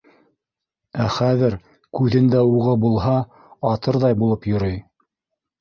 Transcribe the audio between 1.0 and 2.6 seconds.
Ә хәҙер күҙендә